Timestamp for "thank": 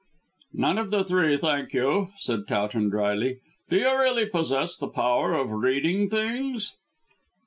1.37-1.73